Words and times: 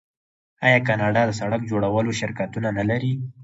آیا 0.65 0.79
کاناډا 0.87 1.21
د 1.27 1.31
سړک 1.39 1.61
جوړولو 1.71 2.11
شرکتونه 2.19 2.69
نلري؟ 2.77 3.13